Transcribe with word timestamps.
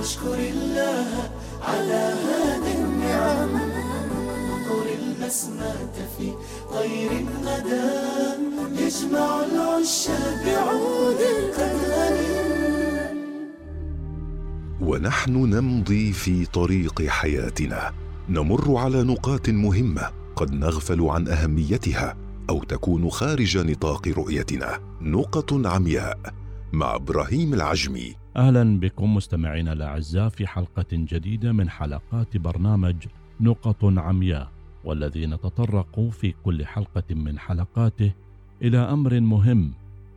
واشكر 0.00 0.34
الله 0.34 1.30
على 1.62 2.14
هذه 2.24 2.84
النعم. 2.84 3.56
انظر 3.56 4.86
البسمة 5.00 5.92
في 6.18 6.32
طير 6.72 7.10
غدا 7.44 8.38
يجمع 8.78 9.44
العشاق 9.44 10.44
بعود 10.46 11.20
قد 11.56 11.80
ونحن 14.80 15.32
نمضي 15.32 16.12
في 16.12 16.46
طريق 16.46 17.02
حياتنا. 17.02 17.92
نمر 18.28 18.76
على 18.76 19.02
نقاط 19.02 19.48
مهمة 19.48 20.10
قد 20.36 20.52
نغفل 20.52 21.02
عن 21.02 21.28
أهميتها 21.28 22.16
أو 22.50 22.64
تكون 22.64 23.10
خارج 23.10 23.58
نطاق 23.58 24.08
رؤيتنا. 24.08 24.78
نقط 25.00 25.66
عمياء. 25.66 26.39
مع 26.72 26.94
إبراهيم 26.94 27.54
العجمي. 27.54 28.14
أهلا 28.36 28.80
بكم 28.80 29.14
مستمعينا 29.14 29.72
الأعزاء 29.72 30.28
في 30.28 30.46
حلقة 30.46 30.86
جديدة 30.92 31.52
من 31.52 31.70
حلقات 31.70 32.36
برنامج 32.36 32.96
نقط 33.40 33.84
عمياء 33.84 34.48
والذي 34.84 35.26
نتطرق 35.26 36.00
في 36.00 36.34
كل 36.44 36.66
حلقة 36.66 37.14
من 37.14 37.38
حلقاته 37.38 38.12
إلى 38.62 38.78
أمر 38.78 39.20
مهم 39.20 39.72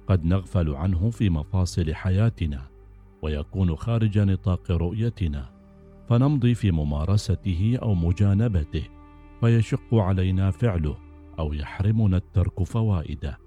قد 0.08 0.26
نغفل 0.26 0.70
عنه 0.70 1.10
في 1.10 1.30
مفاصل 1.30 1.94
حياتنا 1.94 2.62
ويكون 3.22 3.76
خارج 3.76 4.20
نطاق 4.20 4.72
رؤيتنا. 4.72 5.50
فنمضي 6.10 6.56
في 6.56 6.72
ممارسته 6.72 7.80
أو 7.82 7.94
مجانبته 7.94 8.84
فيشق 9.42 9.96
علينا 9.96 10.52
فعله 10.52 10.98
أو 11.40 11.54
يحرمنا 11.54 12.18
الترك 12.18 12.64
فوائده. 12.64 13.43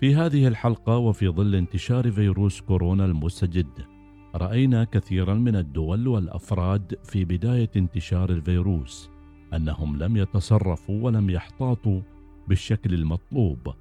في 0.00 0.14
هذه 0.14 0.46
الحلقة 0.46 0.96
وفي 0.98 1.28
ظل 1.28 1.54
انتشار 1.54 2.10
فيروس 2.10 2.60
كورونا 2.60 3.04
المستجد 3.04 3.66
رأينا 4.34 4.84
كثيرا 4.84 5.34
من 5.34 5.56
الدول 5.56 6.08
والأفراد 6.08 6.98
في 7.04 7.24
بداية 7.24 7.70
انتشار 7.76 8.30
الفيروس 8.30 9.10
أنهم 9.54 9.96
لم 9.96 10.16
يتصرفوا 10.16 11.02
ولم 11.02 11.30
يحتاطوا 11.30 12.00
بالشكل 12.48 12.94
المطلوب 12.94 13.74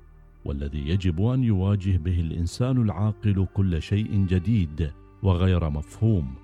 والذي 0.45 0.89
يجب 0.89 1.25
أن 1.25 1.43
يواجه 1.43 1.97
به 1.97 2.19
الإنسان 2.19 2.81
العاقل 2.81 3.47
كل 3.53 3.81
شيء 3.81 4.25
جديد 4.25 4.91
وغير 5.23 5.69
مفهوم. 5.69 6.35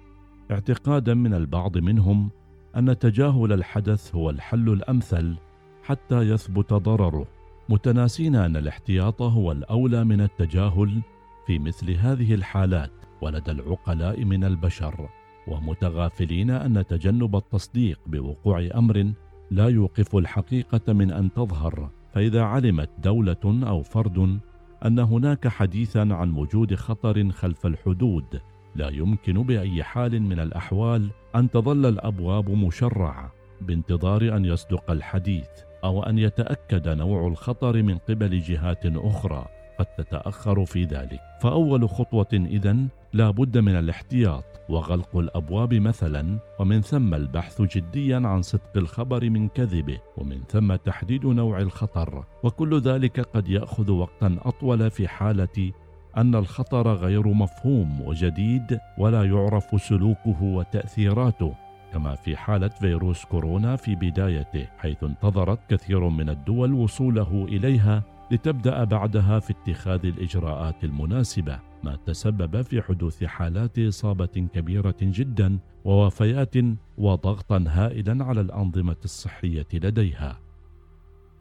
اعتقادا 0.52 1.14
من 1.14 1.34
البعض 1.34 1.78
منهم 1.78 2.30
أن 2.76 3.00
تجاهل 3.00 3.54
الحدث 3.54 4.16
هو 4.16 4.30
الحل 4.30 4.70
الأمثل 4.70 5.36
حتى 5.84 6.22
يثبت 6.22 6.74
ضرره. 6.74 7.41
متناسين 7.72 8.36
أن 8.36 8.56
الاحتياط 8.56 9.22
هو 9.22 9.52
الأولى 9.52 10.04
من 10.04 10.22
التجاهل 10.22 11.02
في 11.48 11.60
مثل 11.60 11.92
هذه 11.92 12.34
الحالات 12.34 12.92
ولدى 13.22 13.52
العقلاء 13.52 14.26
من 14.26 14.44
البشر 14.44 15.10
ومتغافلين 15.48 16.50
أن 16.50 16.86
تجنب 16.88 17.36
التصديق 17.36 18.00
بوقوع 18.08 18.70
أمر 18.76 19.14
لا 19.52 19.70
يوقف 19.70 20.16
الحقيقة 20.16 20.94
من 20.94 21.12
أن 21.12 21.34
تظهر. 21.34 21.90
فإذا 22.14 22.42
علمت 22.42 22.90
دولة 23.04 23.68
أو 23.70 23.84
فرد 23.84 24.40
أن 24.86 25.00
هناك 25.00 25.48
حديثا 25.48 26.08
عن 26.12 26.32
وجود 26.32 26.76
خطر 26.76 27.32
خلف 27.32 27.66
الحدود 27.66 28.42
لا 28.76 28.90
يمكن 28.90 29.44
بأي 29.44 29.84
حال 29.84 30.22
من 30.22 30.40
الأحوال 30.40 31.10
أن 31.36 31.50
تظل 31.50 31.86
الأبواب 31.86 32.50
مشرعة 32.50 33.34
بانتظار 33.62 34.36
أن 34.36 34.46
يصدق 34.46 34.92
الحديث. 34.92 35.71
أو 35.84 36.04
أن 36.04 36.18
يتأكد 36.18 36.90
نوع 36.90 37.28
الخطر 37.28 37.84
من 37.84 37.98
قبل 37.98 38.40
جهات 38.40 38.86
أخرى 38.86 39.46
قد 39.80 39.86
تتأخر 39.86 40.66
في 40.66 40.84
ذلك. 40.84 41.20
فأول 41.42 41.90
خطوة 41.90 42.28
اذا 42.34 42.78
لا 43.14 43.32
بد 43.32 43.58
من 43.58 43.76
الاحتياط 43.76 44.44
وغلق 44.70 45.18
الأبواب 45.18 45.74
مثلا 45.74 46.40
ومن 46.60 46.82
ثم 46.82 47.14
البحث 47.14 47.62
جديا 47.62 48.22
عن 48.26 48.42
صدق 48.42 48.78
الخبر 48.78 49.30
من 49.30 49.48
كذبه 49.48 49.98
ومن 50.18 50.42
ثم 50.50 50.76
تحديد 50.76 51.26
نوع 51.26 51.60
الخطر. 51.60 52.24
وكل 52.44 52.80
ذلك 52.80 53.20
قد 53.20 53.50
يأخذ 53.50 53.92
وقتا 53.92 54.38
أطول 54.42 54.92
في 54.92 55.08
حالة 55.08 55.72
أن 56.18 56.36
الخطر 56.36 56.94
غير 56.94 57.28
مفهوم 57.28 58.02
وجديد 58.02 58.80
ولا 58.98 59.24
يعرف 59.24 59.82
سلوكه 59.82 60.44
وتأثيراته. 60.44 61.56
كما 61.94 62.16
في 62.16 62.36
حالة 62.36 62.68
فيروس 62.68 63.26
كورونا 63.26 63.76
في 63.76 63.96
بدايته 63.96 64.68
حيث 64.78 65.04
انتظرت 65.04 65.60
كثير 65.70 66.10
من 66.10 66.30
الدول 66.30 66.74
وصوله 66.74 67.46
إليها 67.50 68.04
لتبدأ 68.32 68.84
بعدها 68.84 69.40
في 69.40 69.54
اتخاذ 69.54 70.06
الإجراءات 70.06 70.84
المناسبة 70.84 71.60
ما 71.84 71.96
تسبب 72.06 72.62
في 72.62 72.82
حدوث 72.82 73.24
حالات 73.24 73.80
إصابة 73.80 74.26
كبيرة 74.26 74.96
جدا 75.02 75.60
ووفيات 75.86 76.56
وضغطا 76.98 77.66
هائلا 77.68 78.26
على 78.26 78.42
الأنظمة 78.42 78.96
الصحية 79.04 79.68
لديها. 79.74 80.40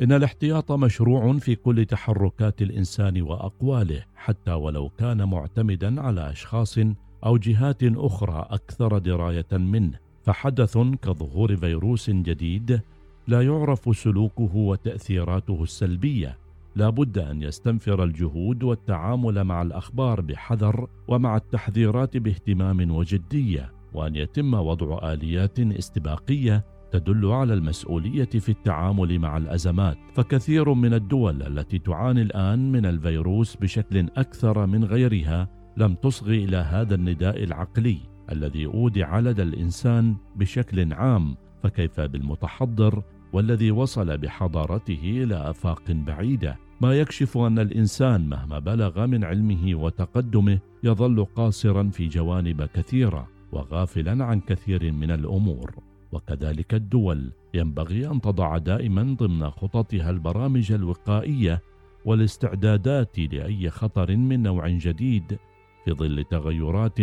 إن 0.03 0.13
الاحتياط 0.13 0.73
مشروع 0.73 1.39
في 1.39 1.55
كل 1.55 1.85
تحركات 1.85 2.63
الإنسان 2.63 3.23
وأقواله 3.23 4.05
حتى 4.17 4.53
ولو 4.53 4.89
كان 4.89 5.29
معتمدا 5.29 6.03
على 6.03 6.31
أشخاص 6.31 6.79
أو 7.27 7.37
جهات 7.37 7.83
أخرى 7.83 8.47
أكثر 8.51 8.99
دراية 8.99 9.53
منه. 9.53 10.10
فحدث 10.23 10.79
كظهور 10.79 11.57
فيروس 11.57 12.11
جديد 12.11 12.81
لا 13.29 13.43
يعرف 13.43 13.97
سلوكه 13.97 14.57
وتأثيراته 14.57 15.63
السلبية. 15.63 16.39
لا 16.77 16.91
بد 16.91 17.19
أن 17.19 17.43
يستنفر 17.43 18.05
الجهود 18.05 18.63
والتعامل 18.63 19.45
مع 19.45 19.63
الأخبار 19.63 20.21
بحذر 20.21 20.89
ومع 21.09 21.37
التحذيرات 21.37 22.17
باهتمام 22.17 22.91
وجدية 22.91 23.73
وأن 23.95 24.17
يتم 24.17 24.55
وضع 24.55 25.13
آليات 25.13 25.61
استباقية 25.61 26.65
تدل 26.93 27.27
على 27.27 27.55
المسؤولية 27.55 28.25
في 28.25 28.49
التعامل 28.49 29.19
مع 29.19 29.37
الأزمات. 29.37 29.99
فكثير 30.15 30.75
من 30.75 30.95
الدول 30.95 31.43
التي 31.43 31.79
تعاني 31.79 32.23
الآن 32.23 32.73
من 32.73 32.87
الفيروس 32.87 33.57
بشكل 33.57 34.07
أكثر 34.17 34.67
من 34.67 34.85
غيرها 34.85 35.49
لم 35.77 35.95
تصغ 35.95 36.31
إلى 36.31 36.57
هذا 36.57 36.95
النداء 36.95 37.45
العقلي. 37.45 38.10
الذي 38.33 38.67
أودع 38.67 39.19
لدى 39.19 39.43
الإنسان 39.43 40.17
بشكل 40.37 40.93
عام 40.93 41.37
فكيف 41.63 42.01
بالمتحضر 42.01 43.03
والذي 43.33 43.71
وصل 43.71 44.19
بحضارته 44.19 45.01
إلى 45.05 45.51
آفاق 45.51 45.83
بعيدة؟ 45.91 46.59
ما 46.81 46.95
يكشف 46.95 47.39
أن 47.39 47.59
الإنسان 47.59 48.29
مهما 48.29 48.59
بلغ 48.59 49.07
من 49.07 49.25
علمه 49.25 49.75
وتقدمه 49.75 50.59
يظل 50.83 51.25
قاصرا 51.25 51.91
في 51.93 52.09
جوانب 52.09 52.63
كثيرة 52.63 53.29
وغافلا 53.53 54.25
عن 54.25 54.41
كثير 54.41 54.93
من 54.93 55.11
الأمور. 55.11 55.75
وكذلك 56.13 56.75
الدول 56.75 57.33
ينبغي 57.55 58.11
أن 58.11 58.21
تضع 58.21 58.59
دائما 58.59 59.17
ضمن 59.19 59.51
خططها 59.51 60.11
البرامج 60.11 60.73
الوقائية 60.73 61.63
والاستعدادات 62.05 63.19
لأي 63.19 63.71
خطر 63.71 64.17
من 64.17 64.43
نوع 64.43 64.69
جديد 64.69 65.39
في 65.85 65.93
ظل 65.93 66.25
تغيرات 66.25 66.99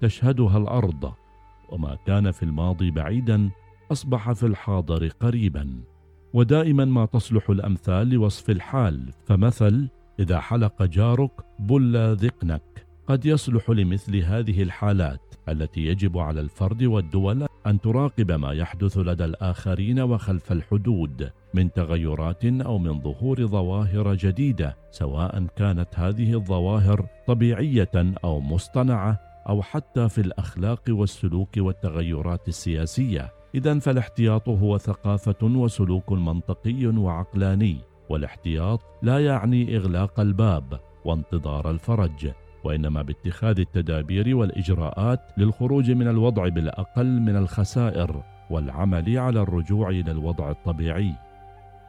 تشهدها 0.00 0.58
الأرض 0.58 1.12
وما 1.68 1.96
كان 2.06 2.30
في 2.30 2.42
الماضي 2.42 2.90
بعيدا 2.90 3.50
أصبح 3.92 4.32
في 4.32 4.46
الحاضر 4.46 5.08
قريبا. 5.08 5.80
ودائما 6.32 6.84
ما 6.84 7.06
تصلح 7.06 7.50
الأمثال 7.50 8.08
لوصف 8.08 8.50
الحال 8.50 9.12
فمثل 9.26 9.88
إذا 10.20 10.40
حلق 10.40 10.82
جارك 10.82 11.30
بل 11.58 12.16
ذقنك. 12.16 12.86
قد 13.06 13.26
يصلح 13.26 13.70
لمثل 13.70 14.16
هذه 14.16 14.62
الحالات 14.62 15.34
التي 15.48 15.80
يجب 15.80 16.18
على 16.18 16.40
الفرد 16.40 16.82
والدول 16.82 17.46
أن 17.66 17.80
تراقب 17.80 18.32
ما 18.32 18.52
يحدث 18.52 18.98
لدى 18.98 19.24
الآخرين 19.24 20.00
وخلف 20.00 20.52
الحدود 20.52 21.30
من 21.54 21.72
تغيرات 21.72 22.44
أو 22.44 22.78
من 22.78 23.00
ظهور 23.00 23.46
ظواهر 23.46 24.14
جديدة 24.14 24.76
سواء 24.90 25.46
كانت 25.56 25.88
هذه 25.94 26.34
الظواهر 26.34 27.06
طبيعية 27.26 27.90
أو 28.24 28.40
مصطنعة. 28.40 29.29
أو 29.48 29.62
حتى 29.62 30.08
في 30.08 30.20
الأخلاق 30.20 30.82
والسلوك 30.88 31.56
والتغيرات 31.56 32.48
السياسية. 32.48 33.32
اذا 33.54 33.78
فالاحتياط 33.78 34.48
هو 34.48 34.78
ثقافة 34.78 35.46
وسلوك 35.46 36.12
منطقي 36.12 36.86
وعقلاني 36.86 37.76
والاحتياط 38.10 38.80
لا 39.02 39.18
يعني 39.18 39.76
إغلاق 39.76 40.20
الباب 40.20 40.80
وانتظار 41.04 41.70
الفرج 41.70 42.30
وإنما 42.64 43.02
باتخاذ 43.02 43.60
التدابير 43.60 44.36
والإجراءات 44.36 45.20
للخروج 45.36 45.90
من 45.90 46.08
الوضع 46.08 46.48
بالأقل 46.48 47.20
من 47.20 47.36
الخسائر 47.36 48.22
والعمل 48.50 49.18
على 49.18 49.40
الرجوع 49.40 49.88
إلى 49.88 50.10
الوضع 50.10 50.50
الطبيعي. 50.50 51.12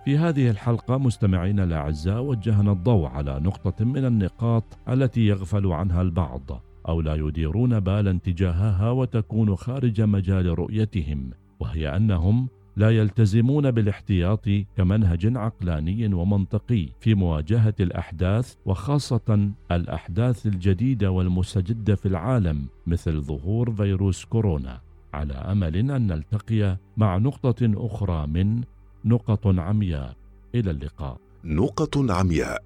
في 0.06 0.18
هذه 0.18 0.50
الحلقة 0.50 0.98
مستمعينا 0.98 1.64
الأعزاء 1.64 2.22
وجهنا 2.22 2.72
الضوء 2.72 3.08
على 3.08 3.40
نقطة 3.40 3.86
من 3.86 4.06
النقاط 4.06 4.64
التي 4.90 5.22
يغفل 5.22 5.68
عنها 5.68 6.02
البعض. 6.02 6.62
أو 6.88 7.02
لا 7.02 7.16
يديرون 7.16 7.80
بالا 7.80 8.20
تجاهها 8.24 8.92
وتكون 8.92 9.56
خارج 9.56 10.02
مجال 10.02 10.60
رؤيتهم 10.60 11.30
وهي 11.60 11.96
أنهم 11.96 12.48
لا 12.76 12.90
يلتزمون 12.90 13.72
بالاحتياط 13.72 14.46
كمنهج 14.78 15.38
عقلاني 15.38 16.14
ومنطقي 16.14 16.88
في 17.00 17.16
مواجهة 17.16 17.76
الأحداث 17.80 18.56
وخاصة 18.66 19.52
الأحداث 19.72 20.46
الجديدة 20.46 21.12
والمستجدة 21.12 21.96
في 21.96 22.06
العالم 22.06 22.68
مثل 22.88 23.22
ظهور 23.22 23.72
فيروس 23.72 24.26
كورونا 24.26 24.82
على 25.14 25.34
أمل 25.34 25.76
أن 25.76 26.08
نلتقي 26.08 26.78
مع 26.98 27.18
نقطة 27.18 27.56
أخرى 27.62 28.28
من 28.28 28.62
نقط 29.06 29.48
عمياء. 29.48 30.16
إلى 30.56 30.72
اللقاء. 30.72 31.18
نقط 31.44 31.98
عمياء 32.12 32.64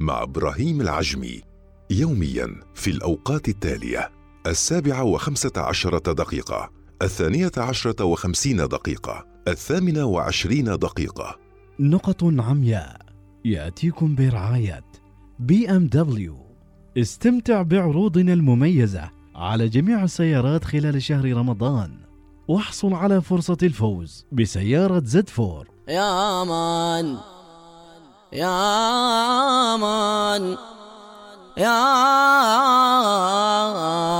مع 0.00 0.22
إبراهيم 0.22 0.80
العجمي. 0.80 1.53
يوميا 1.90 2.60
في 2.74 2.90
الأوقات 2.90 3.48
التالية 3.48 4.10
السابعة 4.46 5.04
وخمسة 5.04 5.52
عشرة 5.56 6.12
دقيقة 6.12 6.70
الثانية 7.02 7.50
عشرة 7.56 8.04
وخمسين 8.04 8.56
دقيقة 8.56 9.26
الثامنة 9.48 10.04
وعشرين 10.04 10.64
دقيقة. 10.64 11.36
نقط 11.80 12.24
عمياء 12.24 13.00
يأتيكم 13.44 14.14
برعاية 14.14 14.84
بي 15.38 15.70
إم 15.70 15.86
دبليو. 15.86 16.38
استمتع 16.98 17.62
بعروضنا 17.62 18.32
المميزة 18.32 19.10
على 19.34 19.68
جميع 19.68 20.04
السيارات 20.04 20.64
خلال 20.64 21.02
شهر 21.02 21.32
رمضان 21.32 21.98
واحصل 22.48 22.94
على 22.94 23.22
فرصة 23.22 23.58
الفوز 23.62 24.26
بسيارة 24.32 25.02
Z 25.04 25.28
four. 25.28 25.68
يا 25.88 26.44
man 26.44 27.18
يا 28.32 29.76
man 29.76 30.56
يا 31.56 31.70
man 33.74 34.13